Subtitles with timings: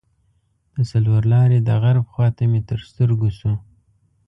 [0.75, 3.53] د څلور لارې د غرب خواته مې تر سترګو شو.